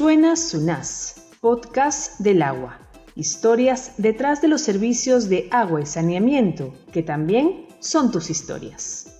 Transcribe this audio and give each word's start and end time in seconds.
Suena 0.00 0.34
Sunás, 0.34 1.26
podcast 1.42 2.20
del 2.20 2.40
agua. 2.40 2.78
Historias 3.16 3.92
detrás 3.98 4.40
de 4.40 4.48
los 4.48 4.62
servicios 4.62 5.28
de 5.28 5.46
agua 5.50 5.82
y 5.82 5.84
saneamiento, 5.84 6.72
que 6.90 7.02
también 7.02 7.66
son 7.80 8.10
tus 8.10 8.30
historias. 8.30 9.14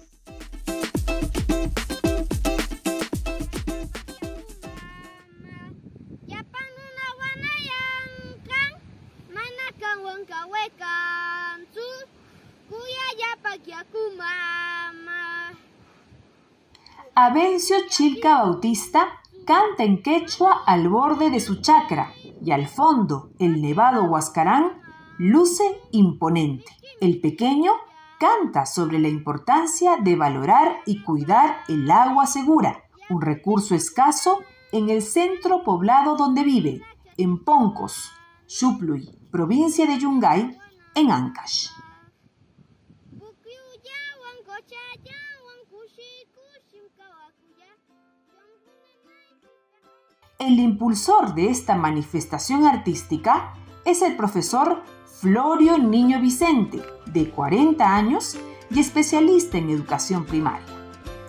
Abencio 17.14 17.76
Chilca 17.90 18.38
Bautista 18.38 19.19
canta 19.50 19.82
en 19.82 20.00
quechua 20.00 20.62
al 20.64 20.88
borde 20.88 21.28
de 21.28 21.40
su 21.40 21.60
chacra 21.60 22.12
y 22.40 22.52
al 22.52 22.68
fondo 22.68 23.32
el 23.40 23.60
nevado 23.60 24.04
Huascarán 24.04 24.80
luce 25.18 25.64
imponente. 25.90 26.70
El 27.00 27.20
pequeño 27.20 27.72
canta 28.20 28.64
sobre 28.64 29.00
la 29.00 29.08
importancia 29.08 29.96
de 29.96 30.14
valorar 30.14 30.76
y 30.86 31.02
cuidar 31.02 31.62
el 31.66 31.90
agua 31.90 32.28
segura, 32.28 32.84
un 33.08 33.20
recurso 33.20 33.74
escaso 33.74 34.38
en 34.70 34.88
el 34.88 35.02
centro 35.02 35.64
poblado 35.64 36.14
donde 36.14 36.44
vive, 36.44 36.82
en 37.16 37.42
Poncos, 37.42 38.12
Xupluy, 38.46 39.18
provincia 39.32 39.84
de 39.84 39.98
Yungay, 39.98 40.56
en 40.94 41.10
Ancash. 41.10 41.70
El 50.40 50.58
impulsor 50.58 51.34
de 51.34 51.50
esta 51.50 51.76
manifestación 51.76 52.64
artística 52.66 53.52
es 53.84 54.00
el 54.00 54.16
profesor 54.16 54.82
Florio 55.20 55.76
Niño 55.76 56.18
Vicente, 56.18 56.82
de 57.04 57.30
40 57.30 57.84
años 57.84 58.38
y 58.70 58.80
especialista 58.80 59.58
en 59.58 59.68
educación 59.68 60.24
primaria. 60.24 60.64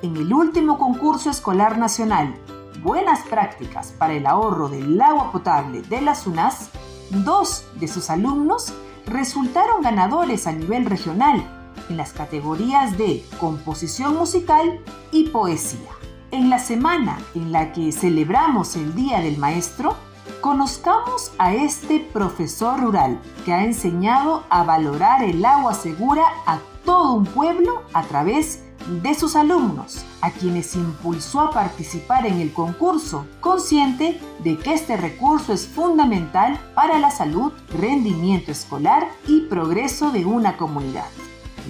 En 0.02 0.16
el 0.16 0.34
último 0.34 0.78
concurso 0.78 1.30
escolar 1.30 1.78
nacional 1.78 2.34
Buenas 2.82 3.20
prácticas 3.28 3.92
para 3.92 4.14
el 4.14 4.26
ahorro 4.26 4.70
del 4.70 5.00
agua 5.02 5.32
potable 5.32 5.82
de 5.84 6.02
la 6.02 6.16
SUNAS, 6.16 6.70
dos 7.12 7.66
de 7.76 7.88
sus 7.88 8.10
alumnos 8.10 8.74
resultaron 9.06 9.84
ganadores 9.84 10.48
a 10.48 10.54
nivel 10.54 10.86
regional 10.86 11.44
en 11.90 11.98
las 11.98 12.14
categorías 12.14 12.98
de 12.98 13.24
composición 13.40 14.16
musical 14.16 14.80
y 15.12 15.30
poesía. 15.30 16.01
En 16.32 16.50
la 16.50 16.60
semana 16.60 17.20
en 17.36 17.52
la 17.52 17.74
que 17.74 17.92
celebramos 17.92 18.78
el 18.78 18.96
Día 18.96 19.20
del 19.20 19.38
Maestro, 19.38 19.98
conozcamos 20.40 21.34
a 21.38 21.54
este 21.54 22.00
profesor 22.00 22.80
rural 22.80 23.20
que 23.44 23.52
ha 23.52 23.66
enseñado 23.66 24.46
a 24.50 24.64
valorar 24.64 25.24
el 25.24 25.44
agua 25.44 25.74
segura 25.74 26.24
a 26.46 26.60
todo 26.86 27.16
un 27.16 27.26
pueblo 27.26 27.84
a 27.92 28.04
través 28.04 28.62
de 29.04 29.14
sus 29.14 29.36
alumnos, 29.36 30.06
a 30.22 30.32
quienes 30.32 30.74
impulsó 30.78 31.42
a 31.42 31.52
participar 31.52 32.26
en 32.26 32.40
el 32.40 32.54
concurso, 32.54 33.26
consciente 33.42 34.18
de 34.42 34.58
que 34.58 34.74
este 34.74 34.96
recurso 34.96 35.52
es 35.52 35.68
fundamental 35.68 36.58
para 36.74 36.98
la 36.98 37.12
salud, 37.12 37.52
rendimiento 37.78 38.52
escolar 38.52 39.06
y 39.28 39.42
progreso 39.42 40.12
de 40.12 40.26
una 40.26 40.56
comunidad. 40.56 41.08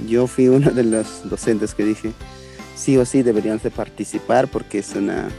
Yo 0.08 0.28
fui 0.28 0.50
uno 0.50 0.70
de 0.70 0.84
los 0.84 1.28
docentes 1.28 1.73
que 1.73 1.84
dije, 1.84 2.14
sí 2.82 2.98
o 2.98 3.06
sí 3.06 3.22
deberían 3.22 3.60
de 3.60 3.70
participar 3.70 4.48
porque 4.48 4.80
es 4.80 4.96
una, 4.96 5.30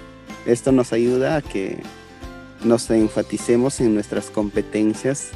esto 0.46 0.70
nos 0.70 0.92
ayuda 0.92 1.36
a 1.36 1.42
que 1.42 1.82
nos 2.62 2.88
enfaticemos 2.90 3.80
en 3.80 3.94
nuestras 3.94 4.30
competencias, 4.30 5.30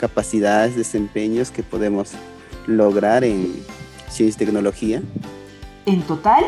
capacidades, 0.00 0.76
desempeños 0.76 1.50
que 1.50 1.62
podemos 1.62 2.12
lograr 2.66 3.22
en 3.22 3.52
ciencia 4.08 4.42
y 4.42 4.46
tecnología. 4.46 5.02
En 5.84 6.00
total, 6.02 6.42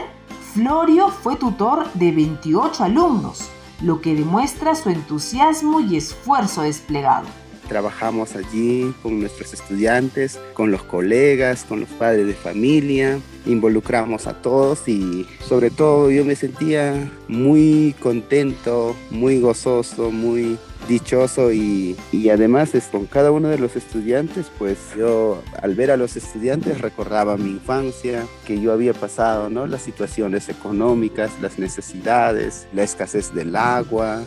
Florio 0.55 1.11
fue 1.11 1.37
tutor 1.37 1.93
de 1.93 2.11
28 2.11 2.85
alumnos, 2.85 3.51
lo 3.83 4.01
que 4.01 4.15
demuestra 4.15 4.75
su 4.75 4.89
entusiasmo 4.89 5.81
y 5.81 5.97
esfuerzo 5.97 6.63
desplegado. 6.63 7.27
Trabajamos 7.69 8.37
allí 8.37 8.93
con 9.03 9.21
nuestros 9.21 9.55
estudiantes, 9.55 10.39
con 10.53 10.71
los 10.71 10.83
colegas, 10.83 11.65
con 11.65 11.81
los 11.81 11.89
padres 11.91 12.27
de 12.27 12.35
familia, 12.35 13.19
involucramos 13.47 14.27
a 14.27 14.35
todos 14.35 14.89
y 14.89 15.27
sobre 15.47 15.71
todo 15.71 16.11
yo 16.11 16.25
me 16.25 16.37
sentía 16.37 17.11
muy 17.29 17.95
contento, 18.01 18.95
muy 19.11 19.41
gozoso, 19.41 20.11
muy 20.11 20.59
dichoso 20.89 21.53
y, 21.53 21.97
además 22.31 22.75
es, 22.75 22.85
con 22.87 23.07
cada 23.07 23.31
uno 23.31 23.49
de 23.49 23.59
los 23.59 23.77
estudiantes, 23.77 24.51
pues 24.59 24.79
yo 24.97 25.43
al 25.63 25.75
ver 25.75 25.91
a 25.91 25.97
los 25.97 26.17
estudiantes 26.17 26.81
recordaba 26.81 27.37
mi 27.37 27.51
infancia, 27.51 28.27
que 28.47 28.61
yo 28.61 28.73
había 28.73 28.93
pasado, 28.93 29.51
¿no? 29.51 29.67
Las 29.67 29.83
situaciones 29.83 30.49
económicas, 30.49 31.31
las 31.41 31.59
necesidades, 31.59 32.67
la 32.73 32.83
escasez 32.83 33.35
del 33.35 33.57
agua. 33.57 34.23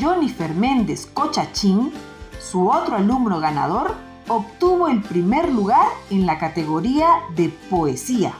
Johnny 0.00 0.28
Ferméndez 0.28 1.06
Cochachín 1.12 1.92
su 2.40 2.68
otro 2.68 2.96
alumno 2.96 3.38
ganador 3.38 3.94
obtuvo 4.28 4.88
el 4.88 5.02
primer 5.02 5.52
lugar 5.52 5.86
en 6.08 6.26
la 6.26 6.38
categoría 6.38 7.08
de 7.36 7.50
poesía. 7.68 8.32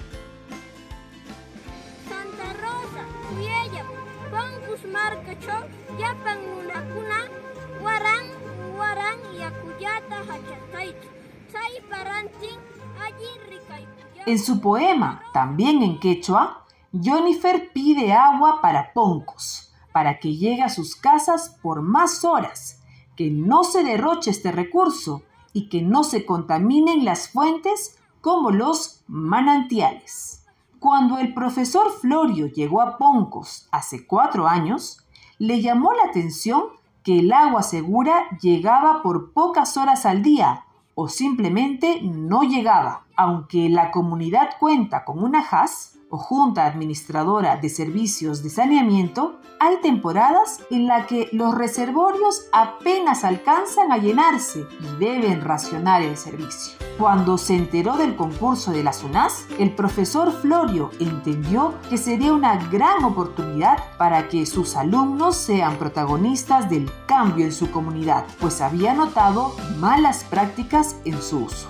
En 14.26 14.38
su 14.38 14.60
poema, 14.60 15.22
también 15.32 15.82
en 15.82 15.98
quechua, 15.98 16.64
Jennifer 16.92 17.70
pide 17.72 18.12
agua 18.12 18.60
para 18.60 18.92
Poncos, 18.92 19.72
para 19.92 20.18
que 20.18 20.36
llegue 20.36 20.62
a 20.62 20.68
sus 20.68 20.94
casas 20.94 21.56
por 21.62 21.82
más 21.82 22.24
horas 22.24 22.79
que 23.20 23.30
no 23.30 23.64
se 23.64 23.84
derroche 23.84 24.30
este 24.30 24.50
recurso 24.50 25.20
y 25.52 25.68
que 25.68 25.82
no 25.82 26.04
se 26.04 26.24
contaminen 26.24 27.04
las 27.04 27.28
fuentes 27.28 27.98
como 28.22 28.50
los 28.50 29.02
manantiales. 29.08 30.46
Cuando 30.78 31.18
el 31.18 31.34
profesor 31.34 31.92
Florio 32.00 32.46
llegó 32.46 32.80
a 32.80 32.96
Poncos 32.96 33.68
hace 33.72 34.06
cuatro 34.06 34.48
años, 34.48 35.04
le 35.36 35.60
llamó 35.60 35.92
la 35.92 36.04
atención 36.04 36.62
que 37.04 37.18
el 37.18 37.30
agua 37.30 37.62
segura 37.62 38.24
llegaba 38.40 39.02
por 39.02 39.34
pocas 39.34 39.76
horas 39.76 40.06
al 40.06 40.22
día 40.22 40.64
o 40.94 41.10
simplemente 41.10 42.00
no 42.00 42.44
llegaba. 42.44 43.04
Aunque 43.22 43.68
la 43.68 43.90
comunidad 43.90 44.52
cuenta 44.58 45.04
con 45.04 45.22
una 45.22 45.42
JAS, 45.42 45.98
o 46.08 46.16
Junta 46.16 46.64
Administradora 46.64 47.58
de 47.58 47.68
Servicios 47.68 48.42
de 48.42 48.48
Saneamiento, 48.48 49.40
hay 49.60 49.76
temporadas 49.82 50.60
en 50.70 50.86
las 50.86 51.06
que 51.06 51.28
los 51.32 51.54
reservorios 51.54 52.46
apenas 52.50 53.24
alcanzan 53.24 53.92
a 53.92 53.98
llenarse 53.98 54.64
y 54.80 54.98
deben 54.98 55.42
racionar 55.42 56.00
el 56.00 56.16
servicio. 56.16 56.78
Cuando 56.96 57.36
se 57.36 57.56
enteró 57.56 57.98
del 57.98 58.16
concurso 58.16 58.72
de 58.72 58.82
la 58.82 58.94
SUNAS, 58.94 59.44
el 59.58 59.74
profesor 59.74 60.32
Florio 60.32 60.90
entendió 60.98 61.74
que 61.90 61.98
sería 61.98 62.32
una 62.32 62.56
gran 62.70 63.04
oportunidad 63.04 63.76
para 63.98 64.28
que 64.28 64.46
sus 64.46 64.76
alumnos 64.76 65.36
sean 65.36 65.76
protagonistas 65.76 66.70
del 66.70 66.90
cambio 67.04 67.44
en 67.44 67.52
su 67.52 67.70
comunidad, 67.70 68.24
pues 68.40 68.62
había 68.62 68.94
notado 68.94 69.54
malas 69.78 70.24
prácticas 70.24 70.96
en 71.04 71.20
su 71.20 71.44
uso 71.44 71.68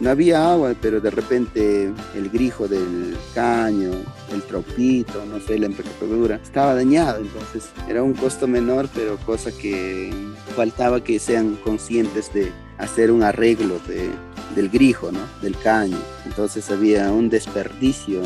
no 0.00 0.10
había 0.10 0.52
agua, 0.52 0.74
pero 0.80 1.00
de 1.00 1.10
repente 1.10 1.92
el 2.14 2.30
grijo 2.30 2.68
del 2.68 3.16
caño, 3.34 3.90
el 4.32 4.42
tropito, 4.42 5.24
no 5.26 5.40
sé, 5.40 5.58
la 5.58 5.66
empacadura, 5.66 6.36
estaba 6.42 6.74
dañado, 6.74 7.20
entonces 7.20 7.70
era 7.88 8.02
un 8.02 8.14
costo 8.14 8.46
menor, 8.46 8.88
pero 8.94 9.16
cosa 9.18 9.50
que 9.50 10.12
faltaba 10.54 11.02
que 11.02 11.18
sean 11.18 11.56
conscientes 11.56 12.32
de 12.32 12.52
hacer 12.78 13.10
un 13.10 13.22
arreglo 13.22 13.80
del 14.54 14.68
grijo, 14.68 15.10
¿no? 15.12 15.20
del 15.42 15.56
caño. 15.58 15.98
Entonces 16.24 16.70
había 16.70 17.10
un 17.12 17.28
desperdicio 17.28 18.22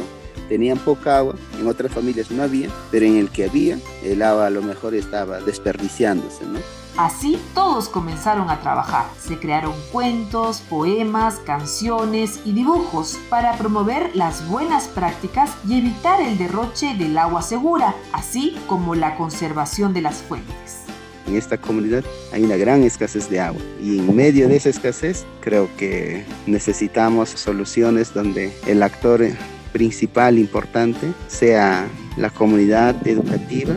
tenían 0.50 0.78
poca 0.78 1.18
agua, 1.18 1.36
en 1.60 1.68
otras 1.68 1.92
familias 1.92 2.28
no 2.30 2.42
había, 2.42 2.68
pero 2.90 3.06
en 3.06 3.16
el 3.16 3.30
que 3.30 3.44
había, 3.44 3.78
el 4.02 4.20
agua 4.20 4.48
a 4.48 4.50
lo 4.50 4.62
mejor 4.62 4.96
estaba 4.96 5.40
desperdiciándose, 5.40 6.44
¿no? 6.44 6.58
Así 6.96 7.38
todos 7.54 7.88
comenzaron 7.88 8.50
a 8.50 8.60
trabajar. 8.60 9.06
Se 9.24 9.38
crearon 9.38 9.72
cuentos, 9.92 10.60
poemas, 10.68 11.36
canciones 11.46 12.40
y 12.44 12.52
dibujos 12.52 13.16
para 13.30 13.56
promover 13.56 14.10
las 14.14 14.46
buenas 14.48 14.88
prácticas 14.88 15.52
y 15.66 15.78
evitar 15.78 16.20
el 16.20 16.36
derroche 16.36 16.94
del 16.98 17.16
agua 17.16 17.42
segura, 17.42 17.94
así 18.12 18.56
como 18.66 18.96
la 18.96 19.16
conservación 19.16 19.94
de 19.94 20.02
las 20.02 20.16
fuentes. 20.16 20.80
En 21.28 21.36
esta 21.36 21.58
comunidad 21.58 22.04
hay 22.32 22.42
una 22.42 22.56
gran 22.56 22.82
escasez 22.82 23.30
de 23.30 23.38
agua 23.38 23.62
y 23.80 24.00
en 24.00 24.16
medio 24.16 24.48
de 24.48 24.56
esa 24.56 24.70
escasez 24.70 25.24
creo 25.40 25.70
que 25.76 26.24
necesitamos 26.46 27.28
soluciones 27.28 28.12
donde 28.12 28.52
el 28.66 28.82
actor 28.82 29.22
principal 29.72 30.38
importante 30.38 31.12
sea 31.28 31.88
la 32.16 32.30
comunidad 32.30 33.06
educativa, 33.06 33.74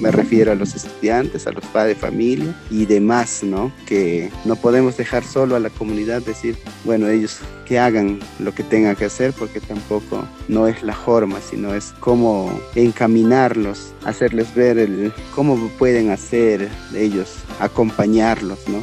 me 0.00 0.10
refiero 0.10 0.52
a 0.52 0.54
los 0.54 0.74
estudiantes, 0.74 1.46
a 1.46 1.52
los 1.52 1.64
padres 1.66 1.96
de 1.96 2.00
familia 2.00 2.54
y 2.70 2.86
demás, 2.86 3.42
¿no? 3.42 3.72
Que 3.86 4.30
no 4.44 4.56
podemos 4.56 4.96
dejar 4.96 5.24
solo 5.24 5.56
a 5.56 5.60
la 5.60 5.70
comunidad 5.70 6.22
decir, 6.22 6.56
bueno, 6.84 7.08
ellos 7.08 7.38
que 7.66 7.78
hagan 7.78 8.20
lo 8.38 8.54
que 8.54 8.62
tengan 8.62 8.94
que 8.96 9.06
hacer 9.06 9.32
porque 9.32 9.60
tampoco 9.60 10.24
no 10.48 10.66
es 10.66 10.82
la 10.82 10.94
forma, 10.94 11.40
sino 11.40 11.74
es 11.74 11.92
cómo 12.00 12.50
encaminarlos, 12.74 13.92
hacerles 14.04 14.54
ver 14.54 14.78
el, 14.78 15.12
cómo 15.34 15.56
pueden 15.78 16.10
hacer 16.10 16.68
ellos, 16.94 17.34
acompañarlos, 17.60 18.60
¿no? 18.68 18.82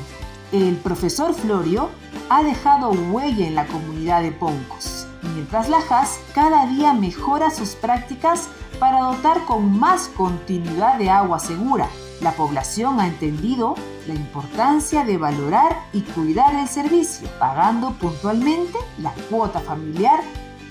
El 0.51 0.75
profesor 0.75 1.33
Florio 1.33 1.89
ha 2.29 2.43
dejado 2.43 2.91
huella 2.91 3.47
en 3.47 3.55
la 3.55 3.65
comunidad 3.67 4.21
de 4.21 4.31
Poncos, 4.31 5.02
mientras 5.33 5.69
la 5.69 5.81
JAS 5.81 6.19
cada 6.33 6.65
día 6.67 6.93
mejora 6.93 7.49
sus 7.49 7.75
prácticas 7.75 8.49
para 8.79 9.01
dotar 9.01 9.45
con 9.45 9.79
más 9.79 10.09
continuidad 10.09 10.97
de 10.97 11.09
agua 11.09 11.39
segura. 11.39 11.87
La 12.21 12.31
población 12.31 12.99
ha 12.99 13.07
entendido 13.07 13.75
la 14.07 14.13
importancia 14.13 15.03
de 15.03 15.17
valorar 15.17 15.77
y 15.93 16.01
cuidar 16.01 16.55
el 16.55 16.67
servicio, 16.67 17.27
pagando 17.39 17.91
puntualmente 17.93 18.77
la 18.99 19.13
cuota 19.29 19.59
familiar 19.59 20.21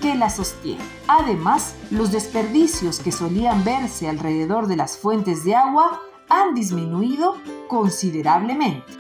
que 0.01 0.15
la 0.15 0.31
sostiene. 0.31 0.83
Además, 1.09 1.75
los 1.91 2.11
desperdicios 2.11 2.99
que 2.99 3.13
solían 3.13 3.65
verse 3.65 4.09
alrededor 4.09 4.67
de 4.67 4.77
las 4.77 4.99
fuentes 4.99 5.45
de 5.45 5.55
agua 5.55 6.01
han 6.29 6.55
disminuido 6.55 7.37
considerablemente. 7.69 8.93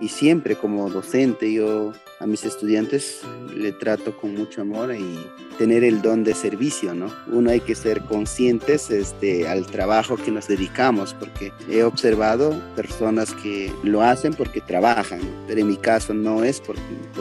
Y 0.00 0.08
siempre 0.08 0.56
como 0.56 0.90
docente 0.90 1.52
yo 1.52 1.92
a 2.24 2.26
mis 2.26 2.44
estudiantes 2.44 3.20
le 3.54 3.70
trato 3.72 4.16
con 4.16 4.34
mucho 4.34 4.62
amor 4.62 4.94
y 4.94 5.18
tener 5.58 5.84
el 5.84 6.00
don 6.00 6.24
de 6.24 6.34
servicio, 6.34 6.94
¿no? 6.94 7.12
Uno 7.30 7.50
hay 7.50 7.60
que 7.60 7.74
ser 7.74 8.00
conscientes 8.00 8.90
este, 8.90 9.46
al 9.46 9.66
trabajo 9.66 10.16
que 10.16 10.30
nos 10.30 10.48
dedicamos, 10.48 11.14
porque 11.14 11.52
he 11.68 11.84
observado 11.84 12.58
personas 12.74 13.34
que 13.34 13.70
lo 13.82 14.00
hacen 14.00 14.32
porque 14.32 14.62
trabajan, 14.62 15.20
pero 15.46 15.60
en 15.60 15.68
mi 15.68 15.76
caso 15.76 16.14
no 16.14 16.42
es 16.42 16.62
por, 16.62 16.76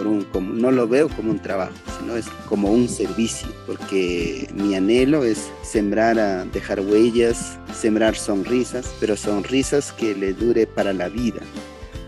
un, 0.07 0.23
como, 0.31 0.53
no 0.53 0.71
lo 0.71 0.87
veo 0.87 1.09
como 1.09 1.31
un 1.31 1.39
trabajo, 1.39 1.73
sino 1.99 2.15
es 2.15 2.27
como 2.47 2.71
un 2.71 2.87
servicio, 2.87 3.49
porque 3.67 4.47
mi 4.55 4.73
anhelo 4.73 5.25
es 5.25 5.51
sembrar, 5.63 6.17
a 6.17 6.45
dejar 6.45 6.79
huellas, 6.79 7.59
sembrar 7.73 8.15
sonrisas, 8.15 8.89
pero 9.01 9.17
sonrisas 9.17 9.91
que 9.91 10.15
le 10.15 10.33
dure 10.33 10.65
para 10.65 10.93
la 10.93 11.09
vida. 11.09 11.41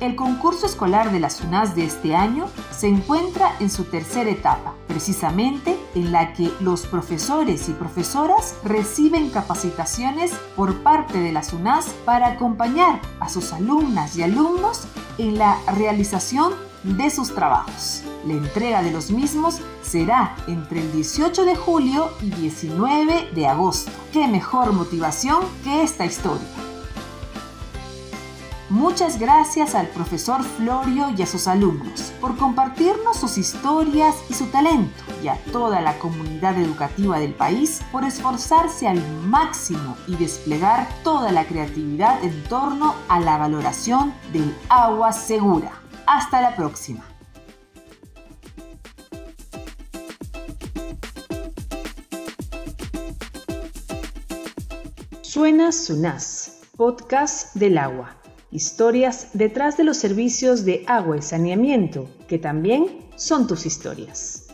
El 0.02 0.18
concurso 0.18 0.66
escolar 0.66 1.12
de 1.14 1.22
la 1.22 1.30
SUNAS 1.30 1.74
de 1.76 1.86
este 1.86 2.16
año 2.16 2.48
se 2.70 2.88
encuentra 2.88 3.56
en 3.62 3.70
su 3.70 3.86
tercera 3.86 4.30
etapa, 4.30 4.74
precisamente 4.88 5.78
en 5.96 6.12
la 6.12 6.34
que 6.34 6.52
los 6.60 6.86
profesores 6.86 7.70
y 7.70 7.72
profesoras 7.72 8.56
reciben 8.64 9.30
capacitaciones 9.30 10.34
por 10.56 10.76
parte 10.84 11.20
de 11.20 11.32
la 11.32 11.44
SUNAS 11.44 11.88
para 12.04 12.28
acompañar 12.28 13.00
a 13.22 13.30
sus 13.30 13.54
alumnas 13.54 14.18
y 14.18 14.24
alumnos 14.24 14.82
en 15.18 15.38
la 15.38 15.58
realización 15.74 16.54
de 16.84 17.10
sus 17.10 17.34
trabajos. 17.34 18.04
La 18.28 18.34
entrega 18.34 18.84
de 18.84 18.92
los 18.92 19.12
mismos 19.12 19.62
será 19.82 20.36
entre 20.48 20.82
el 20.82 20.92
18 20.92 21.46
de 21.46 21.56
julio 21.56 22.12
y 22.22 22.32
19 22.32 23.30
de 23.34 23.48
agosto. 23.48 23.92
¿Qué 24.12 24.28
mejor 24.28 24.74
motivación 24.74 25.40
que 25.64 25.84
esta 25.84 26.06
historia? 26.06 26.65
Muchas 28.76 29.18
gracias 29.20 29.74
al 29.74 29.88
profesor 29.88 30.44
Florio 30.44 31.10
y 31.18 31.22
a 31.22 31.26
sus 31.26 31.48
alumnos 31.48 32.12
por 32.20 32.36
compartirnos 32.36 33.18
sus 33.18 33.38
historias 33.38 34.16
y 34.30 34.34
su 34.34 34.48
talento 34.48 35.02
y 35.24 35.30
a 35.30 35.38
toda 35.54 35.80
la 35.80 35.98
comunidad 35.98 36.58
educativa 36.58 37.18
del 37.18 37.34
país 37.34 37.82
por 37.90 38.04
esforzarse 38.04 38.86
al 38.86 39.02
máximo 39.22 39.96
y 40.08 40.18
desplegar 40.18 40.90
toda 41.06 41.32
la 41.32 41.46
creatividad 41.46 42.22
en 42.22 42.44
torno 42.50 42.96
a 43.08 43.22
la 43.22 43.38
valoración 43.38 44.14
del 44.34 44.54
agua 44.68 45.14
segura. 45.14 45.72
Hasta 46.06 46.42
la 46.42 46.54
próxima. 46.58 47.06
Suena 55.22 55.72
Sunas, 55.72 56.60
podcast 56.76 57.56
del 57.56 57.78
agua 57.78 58.18
historias 58.56 59.28
detrás 59.34 59.76
de 59.76 59.84
los 59.84 59.98
servicios 59.98 60.64
de 60.64 60.84
agua 60.88 61.18
y 61.18 61.22
saneamiento, 61.22 62.10
que 62.28 62.40
también 62.40 62.88
son 63.16 63.48
tus 63.48 63.66
historias. 63.66 64.45